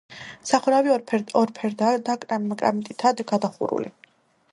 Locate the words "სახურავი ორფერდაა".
0.51-1.99